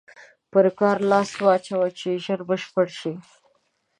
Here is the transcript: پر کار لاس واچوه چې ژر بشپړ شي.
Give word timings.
پر 0.51 0.65
کار 0.79 0.97
لاس 1.11 1.31
واچوه 1.43 1.87
چې 1.99 2.09
ژر 2.23 2.39
بشپړ 2.49 2.87
شي. 2.99 3.13